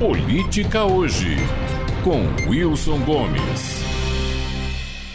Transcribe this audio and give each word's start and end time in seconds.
Política 0.00 0.82
Hoje, 0.82 1.36
com 2.02 2.24
Wilson 2.48 3.00
Gomes. 3.00 3.79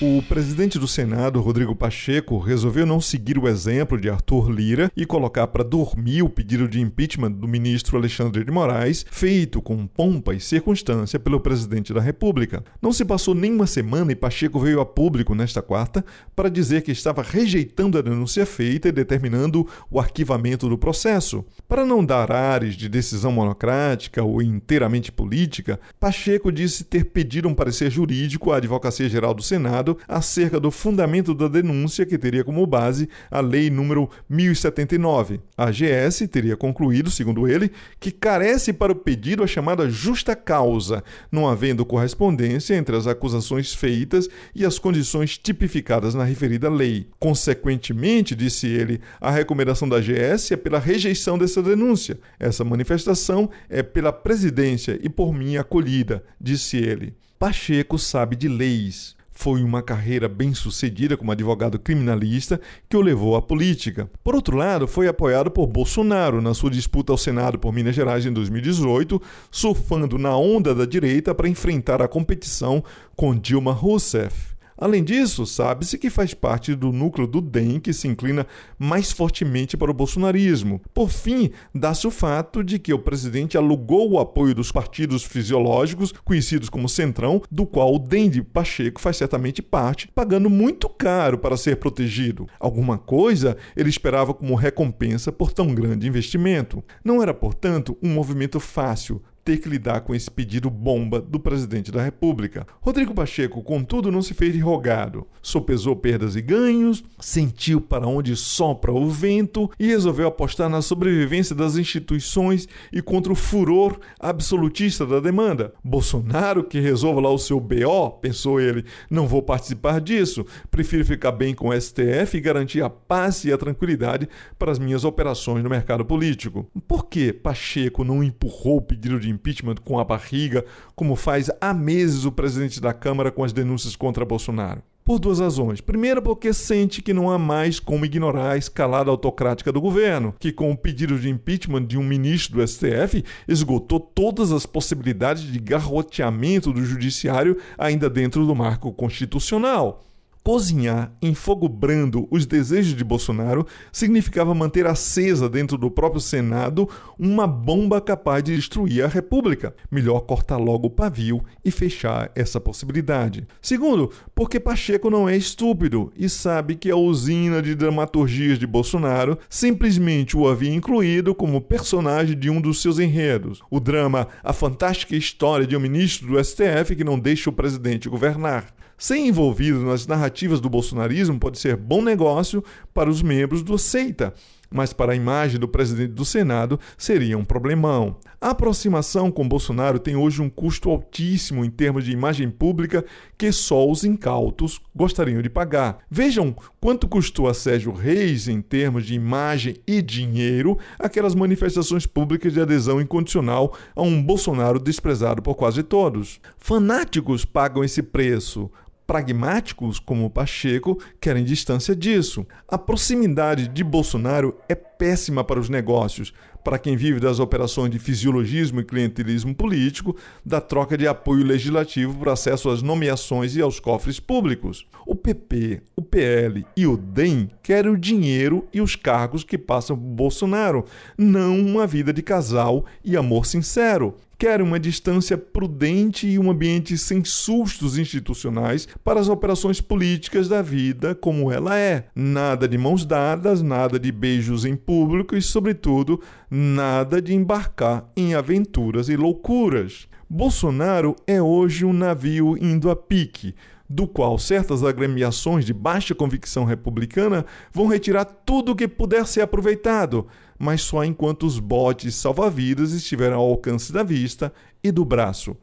O 0.00 0.20
presidente 0.22 0.76
do 0.76 0.88
Senado, 0.88 1.40
Rodrigo 1.40 1.74
Pacheco, 1.74 2.38
resolveu 2.38 2.84
não 2.84 3.00
seguir 3.00 3.38
o 3.38 3.46
exemplo 3.46 3.98
de 3.98 4.10
Arthur 4.10 4.50
Lira 4.50 4.90
e 4.96 5.06
colocar 5.06 5.46
para 5.46 5.62
dormir 5.62 6.20
o 6.22 6.28
pedido 6.28 6.66
de 6.66 6.80
impeachment 6.80 7.30
do 7.30 7.46
ministro 7.46 7.96
Alexandre 7.96 8.44
de 8.44 8.50
Moraes, 8.50 9.06
feito 9.08 9.62
com 9.62 9.86
pompa 9.86 10.34
e 10.34 10.40
circunstância 10.40 11.20
pelo 11.20 11.38
presidente 11.38 11.94
da 11.94 12.00
República. 12.00 12.64
Não 12.82 12.92
se 12.92 13.04
passou 13.04 13.36
nem 13.36 13.52
uma 13.52 13.68
semana 13.68 14.10
e 14.10 14.16
Pacheco 14.16 14.58
veio 14.58 14.80
a 14.80 14.86
público 14.86 15.32
nesta 15.32 15.62
quarta 15.62 16.04
para 16.34 16.48
dizer 16.48 16.82
que 16.82 16.90
estava 16.90 17.22
rejeitando 17.22 17.96
a 17.96 18.02
denúncia 18.02 18.44
feita 18.44 18.88
e 18.88 18.92
determinando 18.92 19.64
o 19.88 20.00
arquivamento 20.00 20.68
do 20.68 20.76
processo. 20.76 21.44
Para 21.68 21.86
não 21.86 22.04
dar 22.04 22.32
ares 22.32 22.74
de 22.74 22.88
decisão 22.88 23.30
monocrática 23.30 24.24
ou 24.24 24.42
inteiramente 24.42 25.12
política, 25.12 25.78
Pacheco 26.00 26.50
disse 26.50 26.82
ter 26.82 27.04
pedido 27.04 27.48
um 27.48 27.54
parecer 27.54 27.92
jurídico 27.92 28.50
à 28.50 28.56
Advocacia 28.56 29.08
Geral 29.08 29.32
do 29.32 29.42
Senado 29.42 29.83
acerca 30.08 30.58
do 30.58 30.70
fundamento 30.70 31.34
da 31.34 31.48
denúncia 31.48 32.06
que 32.06 32.18
teria 32.18 32.44
como 32.44 32.66
base 32.66 33.08
a 33.30 33.40
Lei 33.40 33.70
número 33.70 34.08
1079. 34.28 35.40
A 35.56 35.66
AGS 35.66 36.28
teria 36.30 36.56
concluído, 36.56 37.10
segundo 37.10 37.48
ele, 37.48 37.70
que 38.00 38.10
carece 38.10 38.72
para 38.72 38.92
o 38.92 38.96
pedido 38.96 39.42
a 39.42 39.46
chamada 39.46 39.88
justa 39.88 40.34
causa, 40.34 41.02
não 41.30 41.48
havendo 41.48 41.84
correspondência 41.84 42.74
entre 42.74 42.96
as 42.96 43.06
acusações 43.06 43.74
feitas 43.74 44.28
e 44.54 44.64
as 44.64 44.78
condições 44.78 45.36
tipificadas 45.38 46.14
na 46.14 46.24
referida 46.24 46.68
lei. 46.68 47.08
Consequentemente, 47.18 48.34
disse 48.34 48.66
ele, 48.66 49.00
a 49.20 49.30
recomendação 49.30 49.88
da 49.88 49.96
AGS 49.96 50.52
é 50.52 50.56
pela 50.56 50.78
rejeição 50.78 51.38
dessa 51.38 51.62
denúncia. 51.62 52.18
Essa 52.38 52.64
manifestação 52.64 53.50
é 53.68 53.82
pela 53.82 54.12
presidência 54.12 54.98
e 55.02 55.08
por 55.08 55.32
mim 55.32 55.56
acolhida, 55.56 56.24
disse 56.40 56.76
ele. 56.76 57.14
Pacheco 57.38 57.98
sabe 57.98 58.36
de 58.36 58.48
leis. 58.48 59.16
Foi 59.34 59.62
uma 59.62 59.82
carreira 59.82 60.28
bem-sucedida 60.28 61.16
como 61.16 61.32
advogado 61.32 61.78
criminalista 61.78 62.60
que 62.88 62.96
o 62.96 63.02
levou 63.02 63.34
à 63.34 63.42
política. 63.42 64.08
Por 64.22 64.34
outro 64.34 64.56
lado, 64.56 64.86
foi 64.86 65.08
apoiado 65.08 65.50
por 65.50 65.66
Bolsonaro 65.66 66.40
na 66.40 66.54
sua 66.54 66.70
disputa 66.70 67.12
ao 67.12 67.18
Senado 67.18 67.58
por 67.58 67.72
Minas 67.72 67.96
Gerais 67.96 68.24
em 68.24 68.32
2018, 68.32 69.20
surfando 69.50 70.16
na 70.16 70.36
onda 70.36 70.74
da 70.74 70.86
direita 70.86 71.34
para 71.34 71.48
enfrentar 71.48 72.00
a 72.00 72.08
competição 72.08 72.82
com 73.16 73.36
Dilma 73.36 73.72
Rousseff. 73.72 74.53
Além 74.76 75.04
disso, 75.04 75.46
sabe-se 75.46 75.96
que 75.96 76.10
faz 76.10 76.34
parte 76.34 76.74
do 76.74 76.90
núcleo 76.90 77.26
do 77.26 77.40
DEM 77.40 77.78
que 77.78 77.92
se 77.92 78.08
inclina 78.08 78.46
mais 78.78 79.12
fortemente 79.12 79.76
para 79.76 79.90
o 79.90 79.94
bolsonarismo. 79.94 80.80
Por 80.92 81.10
fim, 81.10 81.50
dá-se 81.72 82.06
o 82.06 82.10
fato 82.10 82.62
de 82.64 82.78
que 82.78 82.92
o 82.92 82.98
presidente 82.98 83.56
alugou 83.56 84.10
o 84.10 84.18
apoio 84.18 84.54
dos 84.54 84.72
partidos 84.72 85.22
fisiológicos, 85.22 86.12
conhecidos 86.24 86.68
como 86.68 86.88
Centrão, 86.88 87.40
do 87.50 87.64
qual 87.66 87.94
o 87.94 87.98
DEM 87.98 88.28
de 88.28 88.42
Pacheco 88.42 89.00
faz 89.00 89.16
certamente 89.16 89.62
parte, 89.62 90.08
pagando 90.08 90.50
muito 90.50 90.88
caro 90.88 91.38
para 91.38 91.56
ser 91.56 91.76
protegido. 91.76 92.48
Alguma 92.58 92.98
coisa 92.98 93.56
ele 93.76 93.88
esperava 93.88 94.34
como 94.34 94.54
recompensa 94.54 95.30
por 95.30 95.52
tão 95.52 95.72
grande 95.72 96.08
investimento. 96.08 96.82
Não 97.04 97.22
era, 97.22 97.32
portanto, 97.32 97.96
um 98.02 98.12
movimento 98.12 98.58
fácil, 98.58 99.22
ter 99.44 99.58
que 99.58 99.68
lidar 99.68 100.00
com 100.00 100.14
esse 100.14 100.30
pedido 100.30 100.70
bomba 100.70 101.20
do 101.20 101.38
presidente 101.38 101.92
da 101.92 102.02
República. 102.02 102.66
Rodrigo 102.80 103.12
Pacheco, 103.12 103.62
contudo, 103.62 104.10
não 104.10 104.22
se 104.22 104.32
fez 104.32 104.54
de 104.54 104.58
rogado. 104.58 105.26
Sopesou 105.42 105.94
perdas 105.94 106.34
e 106.34 106.40
ganhos, 106.40 107.04
sentiu 107.20 107.80
para 107.80 108.06
onde 108.06 108.34
sopra 108.34 108.90
o 108.90 109.08
vento 109.08 109.70
e 109.78 109.86
resolveu 109.86 110.28
apostar 110.28 110.70
na 110.70 110.80
sobrevivência 110.80 111.54
das 111.54 111.76
instituições 111.76 112.66
e 112.90 113.02
contra 113.02 113.32
o 113.32 113.36
furor 113.36 113.98
absolutista 114.18 115.04
da 115.04 115.20
demanda. 115.20 115.74
Bolsonaro, 115.84 116.64
que 116.64 116.80
resolva 116.80 117.20
lá 117.20 117.30
o 117.30 117.38
seu 117.38 117.60
BO, 117.60 118.10
pensou 118.22 118.58
ele, 118.58 118.84
não 119.10 119.26
vou 119.26 119.42
participar 119.42 120.00
disso, 120.00 120.46
prefiro 120.70 121.04
ficar 121.04 121.32
bem 121.32 121.54
com 121.54 121.68
o 121.68 121.80
STF 121.80 122.36
e 122.36 122.40
garantir 122.40 122.82
a 122.82 122.88
paz 122.88 123.44
e 123.44 123.52
a 123.52 123.58
tranquilidade 123.58 124.28
para 124.58 124.72
as 124.72 124.78
minhas 124.78 125.04
operações 125.04 125.62
no 125.62 125.68
mercado 125.68 126.04
político. 126.04 126.66
Por 126.88 127.06
que 127.06 127.32
Pacheco 127.32 128.04
não 128.04 128.24
empurrou 128.24 128.78
o 128.78 128.82
pedido 128.82 129.20
de 129.20 129.33
impeachment 129.34 129.76
com 129.84 129.98
a 129.98 130.04
barriga, 130.04 130.64
como 130.94 131.16
faz 131.16 131.50
há 131.60 131.74
meses 131.74 132.24
o 132.24 132.32
presidente 132.32 132.80
da 132.80 132.92
Câmara 132.92 133.30
com 133.30 133.44
as 133.44 133.52
denúncias 133.52 133.96
contra 133.96 134.24
Bolsonaro. 134.24 134.82
Por 135.04 135.18
duas 135.18 135.38
razões. 135.38 135.82
Primeiro, 135.82 136.22
porque 136.22 136.54
sente 136.54 137.02
que 137.02 137.12
não 137.12 137.30
há 137.30 137.38
mais 137.38 137.78
como 137.78 138.06
ignorar 138.06 138.52
a 138.52 138.56
escalada 138.56 139.10
autocrática 139.10 139.70
do 139.70 139.78
governo, 139.78 140.34
que, 140.38 140.50
com 140.50 140.70
o 140.70 140.76
pedido 140.76 141.18
de 141.18 141.28
impeachment 141.28 141.84
de 141.84 141.98
um 141.98 142.02
ministro 142.02 142.56
do 142.56 142.66
STF, 142.66 143.22
esgotou 143.46 144.00
todas 144.00 144.50
as 144.50 144.64
possibilidades 144.64 145.42
de 145.42 145.58
garroteamento 145.58 146.72
do 146.72 146.82
judiciário 146.82 147.58
ainda 147.76 148.08
dentro 148.08 148.46
do 148.46 148.54
marco 148.54 148.90
constitucional. 148.94 150.02
Cozinhar 150.44 151.10
em 151.22 151.32
fogo 151.32 151.66
brando 151.70 152.28
os 152.30 152.44
desejos 152.44 152.94
de 152.94 153.02
Bolsonaro 153.02 153.66
significava 153.90 154.54
manter 154.54 154.86
acesa 154.86 155.48
dentro 155.48 155.78
do 155.78 155.90
próprio 155.90 156.20
Senado 156.20 156.86
uma 157.18 157.46
bomba 157.46 157.98
capaz 157.98 158.44
de 158.44 158.54
destruir 158.54 159.02
a 159.02 159.08
República. 159.08 159.74
Melhor 159.90 160.20
cortar 160.20 160.58
logo 160.58 160.88
o 160.88 160.90
pavio 160.90 161.42
e 161.64 161.70
fechar 161.70 162.30
essa 162.34 162.60
possibilidade. 162.60 163.46
Segundo, 163.62 164.10
porque 164.34 164.60
Pacheco 164.60 165.08
não 165.08 165.26
é 165.26 165.34
estúpido 165.34 166.12
e 166.14 166.28
sabe 166.28 166.74
que 166.74 166.90
a 166.90 166.96
usina 166.96 167.62
de 167.62 167.74
dramaturgias 167.74 168.58
de 168.58 168.66
Bolsonaro 168.66 169.38
simplesmente 169.48 170.36
o 170.36 170.46
havia 170.46 170.74
incluído 170.74 171.34
como 171.34 171.58
personagem 171.58 172.38
de 172.38 172.50
um 172.50 172.60
dos 172.60 172.82
seus 172.82 172.98
enredos. 172.98 173.62
O 173.70 173.80
drama 173.80 174.28
A 174.42 174.52
Fantástica 174.52 175.16
História 175.16 175.66
de 175.66 175.74
um 175.74 175.80
Ministro 175.80 176.28
do 176.28 176.44
STF 176.44 176.94
que 176.94 177.02
não 177.02 177.18
deixa 177.18 177.48
o 177.48 177.52
presidente 177.52 178.10
governar. 178.10 178.74
Ser 178.96 179.16
envolvido 179.16 179.80
nas 179.80 180.06
narrativas 180.06 180.60
do 180.60 180.70
bolsonarismo 180.70 181.38
pode 181.38 181.58
ser 181.58 181.76
bom 181.76 182.02
negócio 182.02 182.64
para 182.92 183.10
os 183.10 183.22
membros 183.22 183.62
do 183.62 183.76
Seita, 183.76 184.32
mas 184.70 184.92
para 184.92 185.12
a 185.12 185.16
imagem 185.16 185.58
do 185.58 185.68
presidente 185.68 186.12
do 186.12 186.24
Senado 186.24 186.78
seria 186.96 187.38
um 187.38 187.44
problemão. 187.44 188.16
A 188.40 188.50
aproximação 188.50 189.30
com 189.30 189.48
Bolsonaro 189.48 189.98
tem 189.98 190.16
hoje 190.16 190.42
um 190.42 190.50
custo 190.50 190.90
altíssimo 190.90 191.64
em 191.64 191.70
termos 191.70 192.04
de 192.04 192.12
imagem 192.12 192.50
pública 192.50 193.04
que 193.38 193.50
só 193.50 193.88
os 193.88 194.04
incautos 194.04 194.80
gostariam 194.94 195.40
de 195.40 195.48
pagar. 195.48 195.98
Vejam 196.10 196.54
quanto 196.80 197.08
custou 197.08 197.48
a 197.48 197.54
Sérgio 197.54 197.92
Reis 197.92 198.48
em 198.48 198.60
termos 198.60 199.06
de 199.06 199.14
imagem 199.14 199.76
e 199.86 200.02
dinheiro 200.02 200.78
aquelas 200.98 201.34
manifestações 201.34 202.06
públicas 202.06 202.52
de 202.52 202.60
adesão 202.60 203.00
incondicional 203.00 203.74
a 203.96 204.02
um 204.02 204.22
Bolsonaro 204.22 204.78
desprezado 204.78 205.40
por 205.40 205.54
quase 205.54 205.82
todos. 205.82 206.40
Fanáticos 206.58 207.44
pagam 207.44 207.82
esse 207.82 208.02
preço 208.02 208.70
pragmáticos, 209.06 209.98
como 209.98 210.30
Pacheco, 210.30 210.98
querem 211.20 211.44
distância 211.44 211.94
disso. 211.94 212.46
A 212.68 212.78
proximidade 212.78 213.68
de 213.68 213.84
Bolsonaro 213.84 214.56
é 214.68 214.74
péssima 214.74 215.44
para 215.44 215.60
os 215.60 215.68
negócios, 215.68 216.32
para 216.64 216.78
quem 216.78 216.96
vive 216.96 217.20
das 217.20 217.38
operações 217.38 217.90
de 217.90 217.98
fisiologismo 217.98 218.80
e 218.80 218.84
clientelismo 218.84 219.54
político, 219.54 220.16
da 220.44 220.60
troca 220.62 220.96
de 220.96 221.06
apoio 221.06 221.44
legislativo 221.44 222.18
para 222.18 222.32
acesso 222.32 222.70
às 222.70 222.80
nomeações 222.80 223.54
e 223.54 223.60
aos 223.60 223.78
cofres 223.78 224.18
públicos. 224.18 224.86
O 225.06 225.14
PP, 225.14 225.82
o 225.94 226.00
PL 226.00 226.64
e 226.74 226.86
o 226.86 226.96
DEM 226.96 227.50
querem 227.62 227.92
o 227.92 227.98
dinheiro 227.98 228.66
e 228.72 228.80
os 228.80 228.96
cargos 228.96 229.44
que 229.44 229.58
passam 229.58 229.94
por 229.94 230.04
Bolsonaro, 230.04 230.86
não 231.18 231.58
uma 231.58 231.86
vida 231.86 232.12
de 232.12 232.22
casal 232.22 232.86
e 233.04 233.14
amor 233.14 233.44
sincero 233.44 234.16
quer 234.38 234.60
uma 234.62 234.78
distância 234.78 235.36
prudente 235.36 236.26
e 236.26 236.38
um 236.38 236.50
ambiente 236.50 236.96
sem 236.98 237.24
sustos 237.24 237.98
institucionais 237.98 238.88
para 239.02 239.20
as 239.20 239.28
operações 239.28 239.80
políticas 239.80 240.48
da 240.48 240.62
vida 240.62 241.14
como 241.14 241.50
ela 241.50 241.78
é. 241.78 242.06
Nada 242.14 242.68
de 242.68 242.78
mãos 242.78 243.04
dadas, 243.04 243.62
nada 243.62 243.98
de 243.98 244.10
beijos 244.10 244.64
em 244.64 244.76
público 244.76 245.36
e, 245.36 245.42
sobretudo, 245.42 246.20
nada 246.50 247.20
de 247.20 247.34
embarcar 247.34 248.10
em 248.16 248.34
aventuras 248.34 249.08
e 249.08 249.16
loucuras. 249.16 250.08
Bolsonaro 250.28 251.14
é 251.26 251.40
hoje 251.40 251.84
um 251.84 251.92
navio 251.92 252.56
indo 252.60 252.90
a 252.90 252.96
pique 252.96 253.54
do 253.88 254.08
qual 254.08 254.38
certas 254.38 254.82
agremiações 254.82 255.64
de 255.64 255.72
baixa 255.72 256.14
convicção 256.14 256.64
republicana 256.64 257.44
vão 257.72 257.86
retirar 257.86 258.24
tudo 258.24 258.72
o 258.72 258.76
que 258.76 258.88
puder 258.88 259.26
ser 259.26 259.42
aproveitado, 259.42 260.26
mas 260.58 260.82
só 260.82 261.04
enquanto 261.04 261.46
os 261.46 261.58
botes 261.58 262.14
salva-vidas 262.14 262.92
estiverem 262.92 263.34
ao 263.34 263.48
alcance 263.48 263.92
da 263.92 264.02
vista 264.02 264.52
e 264.82 264.92
do 264.92 265.04
braço. 265.04 265.56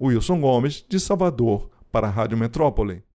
Wilson 0.00 0.40
Gomes, 0.40 0.84
de 0.88 0.98
Salvador, 0.98 1.70
para 1.92 2.08
a 2.08 2.10
Rádio 2.10 2.36
Metrópole. 2.36 3.04